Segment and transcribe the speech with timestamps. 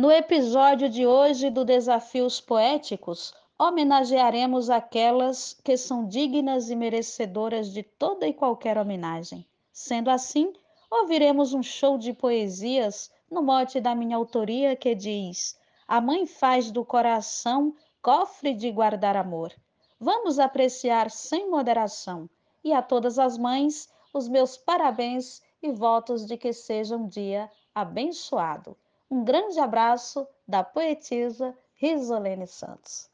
[0.00, 7.82] No episódio de hoje do Desafios Poéticos, homenagearemos aquelas que são dignas e merecedoras de
[7.82, 9.44] toda e qualquer homenagem.
[9.72, 10.52] Sendo assim,
[10.88, 15.58] ouviremos um show de poesias no mote da minha autoria que diz:
[15.88, 19.52] A mãe faz do coração cofre de guardar amor.
[19.98, 22.30] Vamos apreciar sem moderação.
[22.62, 27.50] E a todas as mães, os meus parabéns e votos de que seja um dia
[27.74, 28.76] abençoado.
[29.10, 33.10] Um grande abraço da poetisa Risolene Santos.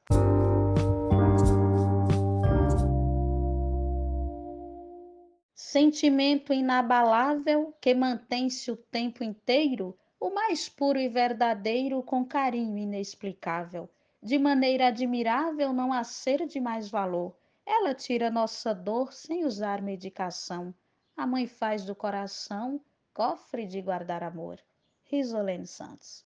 [5.54, 13.88] Sentimento inabalável que mantém-se o tempo inteiro, o mais puro e verdadeiro com carinho inexplicável.
[14.20, 17.36] De maneira admirável não há ser de mais valor.
[17.64, 20.74] Ela tira nossa dor sem usar medicação.
[21.16, 22.80] A mãe faz do coração
[23.12, 24.58] cofre de guardar amor.
[25.14, 26.24] Risolene Santos.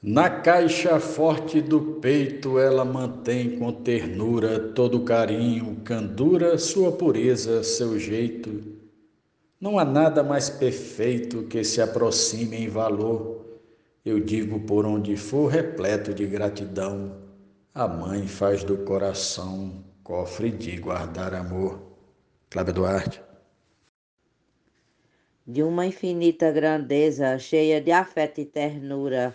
[0.00, 7.98] Na caixa forte do peito ela mantém com ternura todo carinho, candura, sua pureza, seu
[7.98, 8.78] jeito.
[9.60, 13.44] Não há nada mais perfeito que se aproxime em valor.
[14.04, 17.16] Eu digo por onde for repleto de gratidão.
[17.74, 21.82] A mãe faz do coração cofre de guardar amor.
[22.48, 23.27] Cláudia Duarte
[25.48, 29.34] de uma infinita grandeza, cheia de afeto e ternura.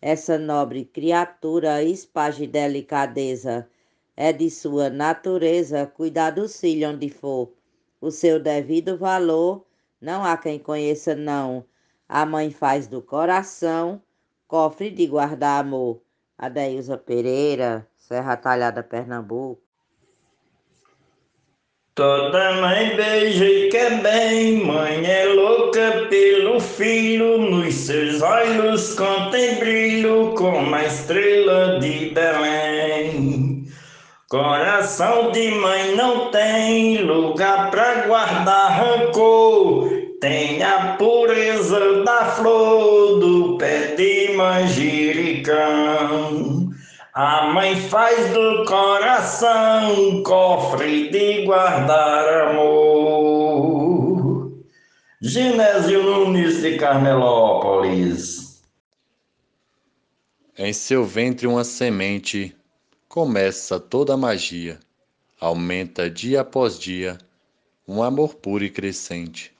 [0.00, 3.68] Essa nobre criatura espage delicadeza.
[4.16, 7.52] É de sua natureza cuidar do filho onde for.
[8.00, 9.64] O seu devido valor
[10.00, 11.64] não há quem conheça, não.
[12.08, 14.02] A mãe faz do coração
[14.48, 16.02] cofre de guardar amor.
[16.36, 19.62] Adeilza Pereira, Serra Talhada, Pernambuco.
[21.94, 29.56] Toda mãe beija e quer bem, mãe é louca pelo filho, nos seus olhos contém
[29.56, 33.66] brilho como a estrela de Belém.
[34.26, 43.58] Coração de mãe não tem lugar para guardar rancor, tem a pureza da flor do
[43.58, 46.61] pé de manjericão.
[47.14, 54.50] A mãe faz do coração cofre de guardar amor.
[55.20, 58.62] Genésio Nunes de Carmelópolis.
[60.56, 62.56] Em seu ventre uma semente,
[63.10, 64.80] começa toda a magia.
[65.38, 67.18] Aumenta dia após dia
[67.86, 69.52] um amor puro e crescente.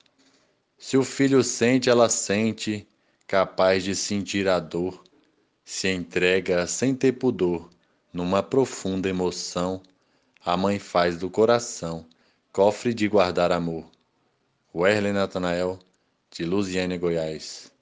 [0.79, 2.89] Se o filho sente, ela sente,
[3.27, 5.05] capaz de sentir a dor
[5.65, 7.71] se entrega sem ter pudor,
[8.13, 9.83] numa profunda emoção,
[10.45, 12.07] a mãe faz do coração
[12.53, 13.91] cofre de guardar amor.
[14.75, 15.79] Werlen Natanael,
[16.31, 17.73] de Luziane, Goiás.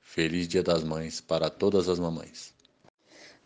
[0.00, 2.54] Feliz Dia das Mães para todas as mamães.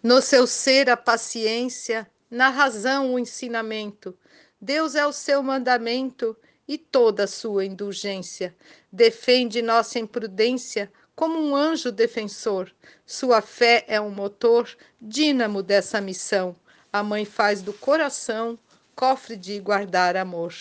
[0.03, 4.17] No seu ser a paciência, na razão o ensinamento.
[4.61, 8.55] Deus é o seu mandamento e toda a sua indulgência.
[8.93, 12.73] Defende nossa imprudência como um anjo defensor.
[13.05, 14.71] Sua fé é um motor,
[15.03, 16.55] dínamo dessa missão.
[16.93, 18.57] A mãe faz do coração
[18.95, 20.55] cofre de guardar amor.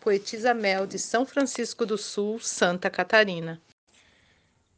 [0.00, 3.62] Poetisa Mel, de São Francisco do Sul, Santa Catarina.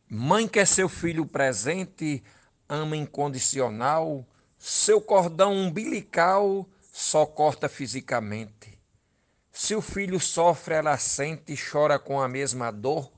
[0.06, 2.22] Mãe quer seu filho presente,
[2.69, 4.26] ama incondicional,
[4.59, 8.78] seu cordão umbilical só corta fisicamente.
[9.50, 13.10] Se o filho sofre, ela sente e chora com a mesma dor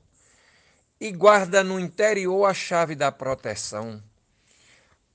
[0.99, 4.01] e guarda no interior a chave da proteção.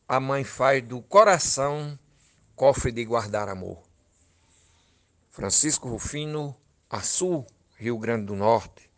[0.07, 1.99] A mãe faz do coração
[2.55, 3.83] cofre de guardar amor.
[5.31, 6.55] Francisco Rufino,
[6.91, 7.47] Açu,
[7.77, 8.91] Rio Grande do Norte.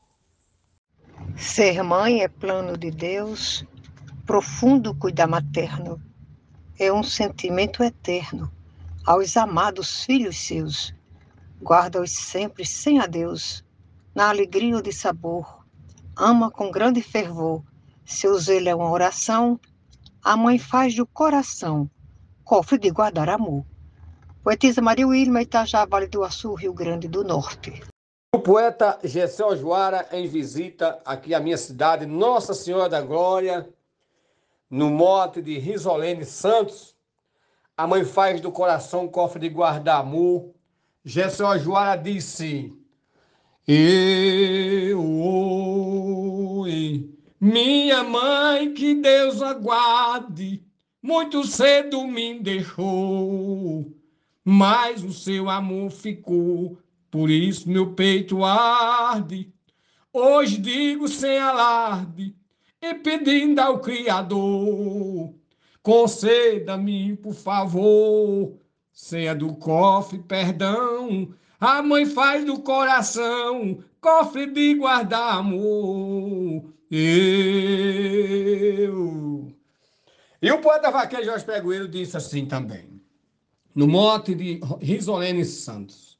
[1.37, 3.65] Ser mãe é plano de Deus,
[4.27, 6.03] profundo cuidar materno.
[6.79, 8.51] É um sentimento eterno
[9.05, 10.93] aos amados filhos seus.
[11.61, 13.65] Guarda-os sempre sem adeus,
[14.13, 15.62] na alegria de sabor
[16.23, 17.63] ama com grande fervor.
[18.05, 19.59] Seu zelo é uma oração,
[20.23, 21.91] a mãe faz do coração
[22.45, 23.65] cofre de guardar amor.
[24.43, 27.83] Poetisa Maria Wilma, Itajá, Vale do Açu, Rio Grande do Norte.
[28.35, 33.69] O poeta Gessé Ojuara em visita aqui à minha cidade, Nossa Senhora da Glória,
[34.71, 36.95] no mote de Risolene Santos.
[37.77, 40.53] A mãe faz do coração cofre de guardar amor.
[41.05, 42.73] Gessé Ojuara disse:
[43.67, 45.01] Eu
[47.41, 50.63] minha mãe, que Deus aguarde,
[51.03, 53.93] muito cedo me deixou,
[54.45, 56.79] mas o seu amor ficou,
[57.11, 59.53] por isso meu peito arde.
[60.13, 62.37] Hoje digo sem alarde,
[62.81, 65.35] e pedindo ao Criador,
[65.83, 68.55] conceda-me, por favor,
[68.93, 76.75] ceia do cofre, perdão, a mãe faz do coração, cofre de guardar amor.
[76.91, 77.41] Eu.
[80.43, 83.01] E o poeta vaqueiro Jorge Pegueiro disse assim também,
[83.75, 86.19] no mote de Risolene Santos.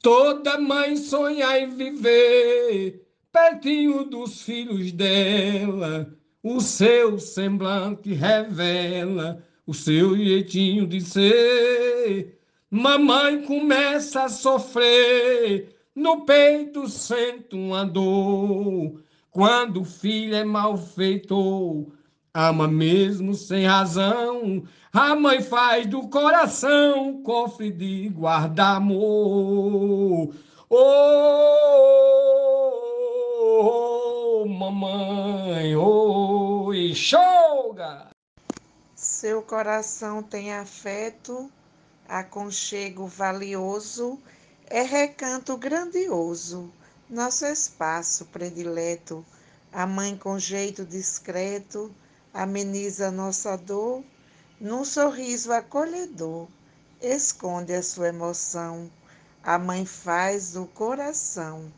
[0.00, 6.12] Toda mãe sonha em viver pertinho dos filhos dela,
[6.42, 12.38] o seu semblante revela o seu jeitinho de ser.
[12.70, 19.02] Mamãe começa a sofrer, no peito sente uma dor.
[19.30, 21.92] Quando o filho é mal feito,
[22.34, 24.64] ama mesmo sem razão.
[24.92, 30.34] A mãe faz do coração cofre de guardar amor.
[30.68, 31.92] Oh,
[34.46, 38.08] mamãe, oh, enxoga!
[38.94, 41.50] Seu coração tem afeto
[42.08, 44.18] aconchego valioso,
[44.66, 46.72] é recanto grandioso,
[47.08, 49.24] nosso espaço predileto.
[49.72, 51.94] A mãe com jeito discreto
[52.32, 54.04] ameniza nossa dor,
[54.60, 56.48] num sorriso acolhedor,
[57.00, 58.90] esconde a sua emoção.
[59.42, 61.72] A mãe faz do coração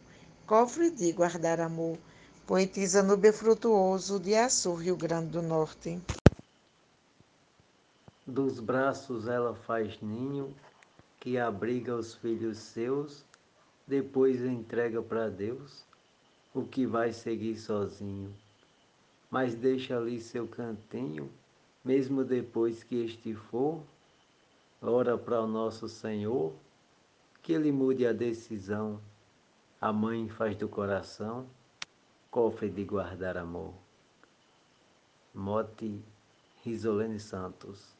[0.47, 1.99] cofre de guardar amor.
[2.47, 5.99] Poetisa no Befrutuoso de Açu, Rio Grande do Norte.
[8.27, 10.55] Dos braços ela faz ninho,
[11.25, 13.25] que abriga os filhos seus,
[13.87, 15.83] depois entrega para Deus
[16.53, 18.31] o que vai seguir sozinho.
[19.31, 21.33] Mas deixa ali seu cantinho,
[21.83, 23.83] mesmo depois que este for,
[24.83, 26.53] ora para o nosso Senhor,
[27.43, 29.01] que ele mude a decisão.
[29.81, 31.47] A mãe faz do coração
[32.31, 33.73] cofre de guardar amor.
[35.33, 36.03] Mote
[36.63, 37.97] Risolene Santos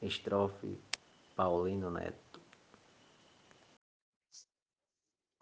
[0.00, 0.78] Estrofe
[1.36, 2.14] Paulino Neto.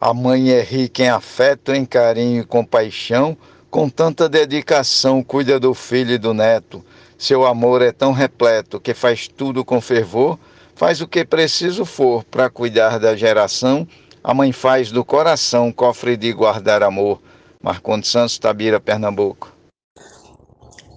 [0.01, 3.37] A mãe é rica em afeto, em carinho e compaixão,
[3.69, 6.83] com tanta dedicação cuida do filho e do neto.
[7.17, 10.37] Seu amor é tão repleto que faz tudo com fervor,
[10.75, 13.87] faz o que preciso for para cuidar da geração.
[14.23, 17.21] A mãe faz do coração cofre de guardar amor.
[17.61, 19.53] Marcondes Santos, Tabira, Pernambuco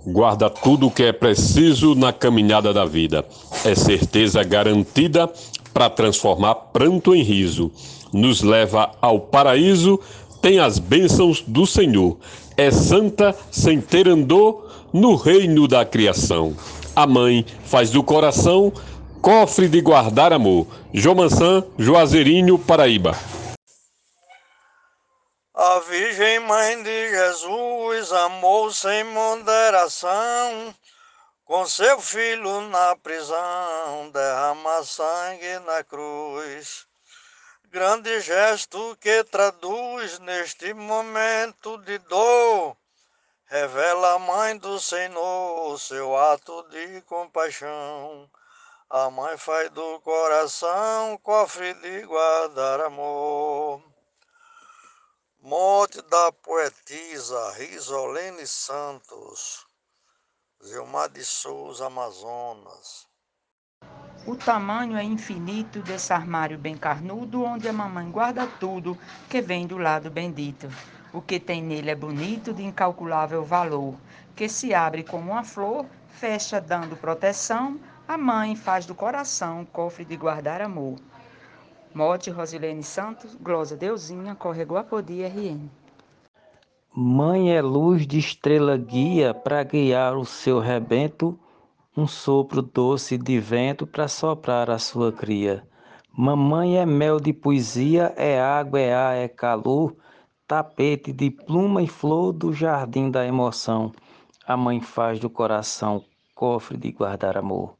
[0.07, 3.25] guarda tudo o que é preciso na caminhada da vida.
[3.65, 5.31] É certeza garantida
[5.73, 7.71] para transformar pranto em riso.
[8.13, 10.01] Nos leva ao paraíso,
[10.41, 12.17] tem as bênçãos do Senhor.
[12.57, 16.57] É santa sem ter andor no reino da criação.
[16.95, 18.73] A mãe faz do coração
[19.21, 20.67] cofre de guardar amor.
[20.95, 23.19] João Mansan, Juazeirinho, Paraíba.
[25.53, 30.75] A Virgem Mãe de Jesus amou sem moderação,
[31.47, 36.89] com seu filho na prisão, derrama sangue na cruz.
[37.67, 42.77] Grande gesto que traduz neste momento de dor,
[43.45, 48.29] revela a mãe do Senhor seu ato de compaixão.
[48.91, 53.81] A mãe faz do coração cofre de guardar amor.
[55.41, 59.66] Morte da poetisa Risolene Santos,
[60.65, 63.07] Zilmar de Souza, Amazonas.
[64.27, 69.67] O tamanho é infinito desse armário bem carnudo, onde a mamãe guarda tudo que vem
[69.67, 70.69] do lado bendito.
[71.13, 73.95] O que tem nele é bonito, de incalculável valor,
[74.35, 77.79] que se abre como uma flor, fecha dando proteção.
[78.09, 80.99] A mãe faz do coração cofre de guardar amor.
[81.95, 85.71] Mote Rosilene Santos, Glosa Deusinha, Corregou Apodi, RN.
[86.99, 91.39] Mãe é luz de estrela guia para guiar o seu rebento,
[91.95, 95.63] um sopro doce de vento para soprar a sua cria.
[96.11, 99.95] Mamãe é mel de poesia, é água, é ar, é calor,
[100.49, 103.93] tapete de pluma e flor do jardim da emoção.
[104.47, 106.03] A mãe faz do coração
[106.35, 107.75] cofre de guardar amor.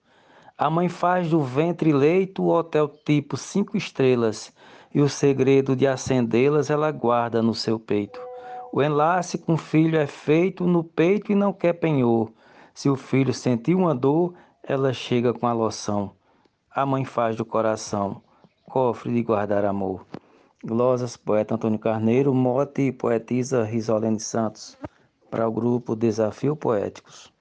[0.59, 4.53] A mãe faz do ventre leito o hotel tipo cinco estrelas,
[4.95, 8.26] e o segredo de acendê-las ela guarda no seu peito.
[8.73, 12.33] O enlace com o filho é feito no peito e não quer penhor.
[12.75, 16.13] Se o filho sentir uma dor, ela chega com a loção.
[16.71, 18.23] A mãe faz do coração
[18.77, 20.07] cofre de guardar amor.
[20.63, 24.77] Glosas, poeta Antônio Carneiro, mote e poetisa Risolene Santos,
[25.31, 27.33] para o grupo Desafio Poéticos.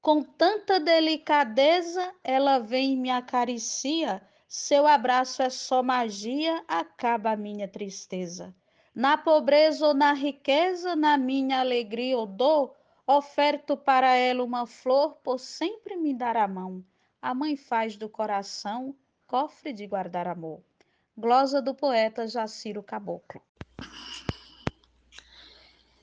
[0.00, 4.22] Com tanta delicadeza, ela vem e me acaricia.
[4.46, 8.54] Seu abraço é só magia, acaba a minha tristeza.
[8.96, 12.74] Na pobreza ou na riqueza, na minha alegria ou dor,
[13.08, 16.84] Oferto para ela uma flor por sempre me dar a mão.
[17.22, 18.96] A mãe faz do coração
[19.28, 20.60] cofre de guardar amor.
[21.16, 23.40] Glosa do poeta Jaciro Caboclo.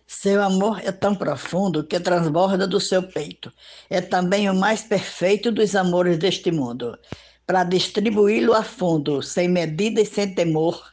[0.07, 3.51] Seu amor é tão profundo que transborda do seu peito.
[3.89, 6.97] É também o mais perfeito dos amores deste mundo.
[7.45, 10.92] Para distribuí-lo a fundo, sem medida e sem temor,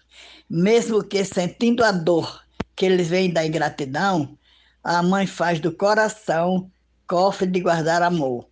[0.51, 4.37] mesmo que sentindo a dor que eles vêm da ingratidão,
[4.83, 6.71] a mãe faz do coração
[7.07, 8.49] cofre de guardar amor.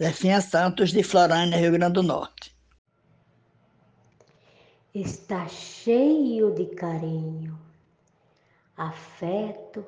[0.00, 2.54] Zefinha Santos, de Florânia, Rio Grande do Norte.
[4.94, 7.58] Está cheio de carinho,
[8.76, 9.84] afeto,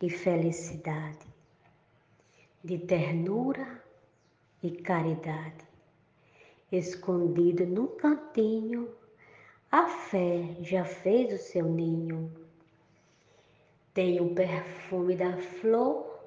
[0.00, 1.26] e felicidade,
[2.62, 3.82] de ternura
[4.62, 5.66] e caridade.
[6.70, 8.88] Escondido num cantinho,
[9.70, 12.32] a fé já fez o seu ninho.
[13.92, 16.20] Tem o perfume da flor,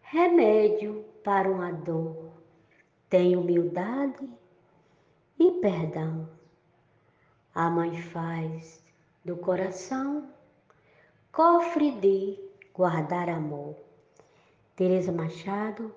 [0.00, 2.32] remédio para uma dor.
[3.10, 4.26] Tem humildade
[5.38, 6.28] e perdão.
[7.54, 8.82] A mãe faz
[9.22, 10.30] do coração
[11.30, 12.38] cofre de
[12.72, 13.76] guardar amor.
[14.74, 15.94] Tereza Machado,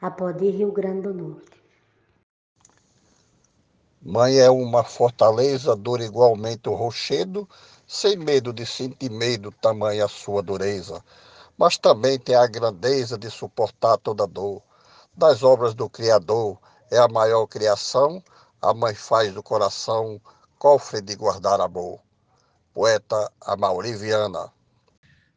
[0.00, 1.59] Apodi, Rio Grande do Norte.
[4.02, 7.46] Mãe é uma fortaleza, dura igualmente o rochedo,
[7.86, 11.04] sem medo de sentir medo, tamanha a sua dureza.
[11.58, 14.62] Mas também tem a grandeza de suportar toda dor.
[15.14, 16.58] Das obras do Criador
[16.90, 18.24] é a maior criação,
[18.62, 20.18] a mãe faz do coração
[20.58, 22.00] cofre de guardar amor.
[22.72, 24.50] Poeta Amauri Viana.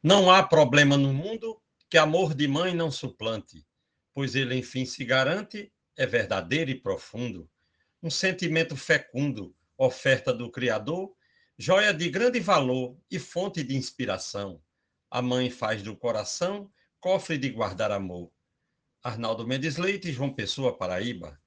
[0.01, 3.65] Não há problema no mundo que amor de mãe não suplante,
[4.13, 7.49] pois ele enfim se garante, é verdadeiro e profundo.
[8.03, 11.15] Um sentimento fecundo, oferta do Criador,
[11.57, 14.61] joia de grande valor e fonte de inspiração.
[15.09, 16.69] A mãe faz do coração
[16.99, 18.29] cofre de guardar amor.
[19.01, 21.39] Arnaldo Mendes Leite, João Pessoa, Paraíba.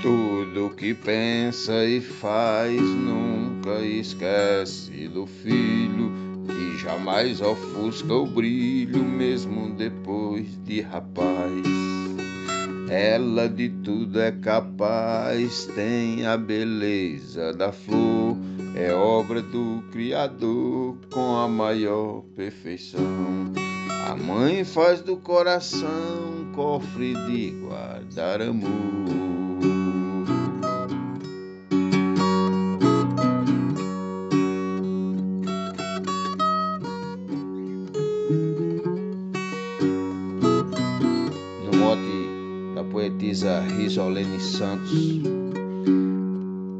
[0.00, 6.10] Tudo que pensa e faz nunca esquece do filho
[6.46, 11.81] que jamais ofusca o brilho mesmo depois de rapaz.
[12.92, 18.36] Ela de tudo é capaz, tem a beleza da flor,
[18.74, 23.00] é obra do Criador com a maior perfeição.
[24.06, 29.31] A mãe faz do coração cofre de guardar amor.
[44.22, 44.92] Risolene Santos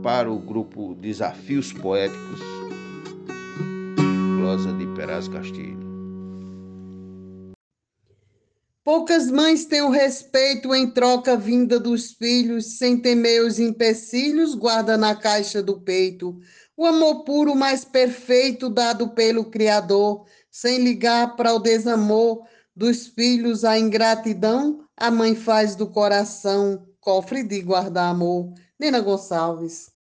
[0.03, 2.41] para o grupo Desafios Poéticos,
[4.39, 5.83] Glosa de Peraz Castilho.
[8.85, 14.97] Poucas mães têm o respeito em troca vinda dos filhos, sem temer os empecilhos, guarda
[14.97, 16.39] na caixa do peito.
[16.77, 22.45] O amor puro mais perfeito dado pelo Criador, sem ligar para o desamor
[22.75, 28.55] dos filhos a ingratidão, a mãe faz do coração cofre de guardar amor.
[28.79, 29.93] Nina Gonçalves.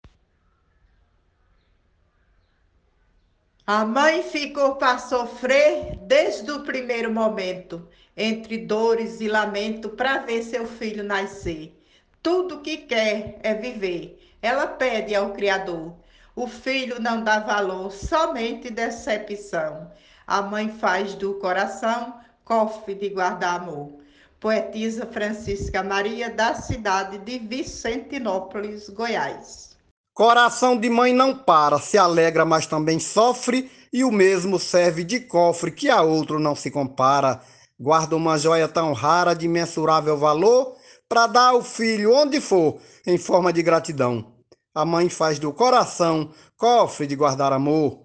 [3.66, 10.42] A mãe ficou para sofrer desde o primeiro momento, entre dores e lamento, para ver
[10.44, 11.76] seu filho nascer.
[12.22, 14.18] Tudo que quer é viver.
[14.40, 15.94] Ela pede ao Criador.
[16.36, 19.90] O filho não dá valor, somente decepção.
[20.24, 24.01] A mãe faz do coração cofre de guardar amor
[24.42, 29.76] poetisa Francisca Maria, da cidade de Vicentinópolis, Goiás.
[30.12, 35.20] Coração de mãe não para, se alegra, mas também sofre, e o mesmo serve de
[35.20, 37.40] cofre, que a outro não se compara.
[37.78, 40.76] Guarda uma joia tão rara, de mensurável valor,
[41.08, 44.34] para dar ao filho onde for, em forma de gratidão.
[44.74, 48.00] A mãe faz do coração cofre de guardar amor.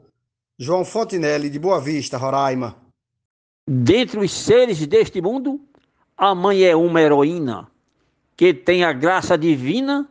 [0.60, 2.76] João Fontinelli, de Boa Vista, Roraima.
[3.70, 5.67] Dentre os seres deste mundo,
[6.18, 7.68] a mãe é uma heroína
[8.36, 10.10] que tem a graça divina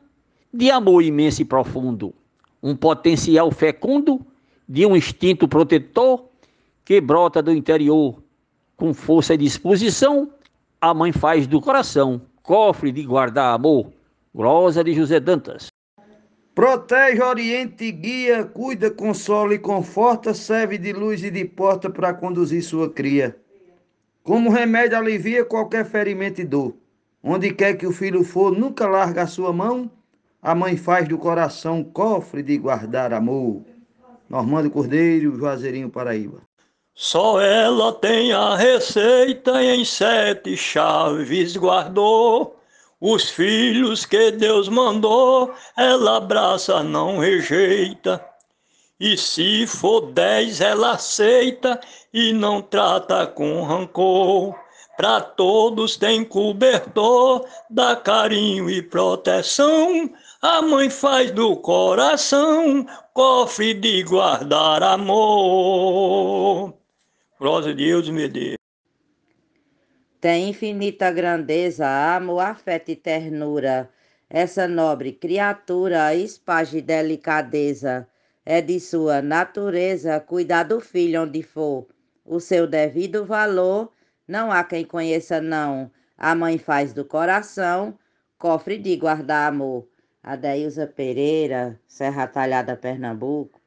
[0.52, 2.14] de amor imenso e profundo,
[2.62, 4.24] um potencial fecundo
[4.68, 6.24] de um instinto protetor
[6.84, 8.22] que brota do interior.
[8.76, 10.30] Com força e disposição,
[10.80, 13.92] a mãe faz do coração cofre de guardar amor.
[14.32, 15.66] Glosa de José Dantas.
[16.54, 22.62] Protege, oriente, guia, cuida, consola e conforta, serve de luz e de porta para conduzir
[22.62, 23.36] sua cria.
[24.26, 26.74] Como remédio alivia qualquer ferimento e dor.
[27.22, 29.88] Onde quer que o filho for, nunca larga a sua mão.
[30.42, 33.62] A mãe faz do coração cofre de guardar amor.
[34.28, 36.42] Normando Cordeiro, Juazeirinho, Paraíba.
[36.92, 42.56] Só ela tem a receita em sete chaves guardou.
[43.00, 48.20] Os filhos que Deus mandou, ela abraça, não rejeita.
[48.98, 51.78] E se for dez, ela aceita
[52.12, 54.54] e não trata com rancor.
[54.96, 60.10] Pra todos tem cobertor, dá carinho e proteção.
[60.40, 66.72] A mãe faz do coração cofre de guardar amor.
[67.38, 68.56] Glória a Deus, meu Deus.
[70.18, 71.86] Tem infinita grandeza,
[72.16, 73.90] amor, afeto e ternura.
[74.30, 78.08] Essa nobre criatura espage delicadeza.
[78.48, 81.88] É de sua natureza cuidar do filho onde for.
[82.24, 83.92] O seu devido valor
[84.26, 85.90] não há quem conheça, não.
[86.16, 87.98] A mãe faz do coração
[88.38, 89.88] cofre de guardar amor.
[90.22, 93.60] Adeilza Pereira, Serra Talhada, Pernambuco.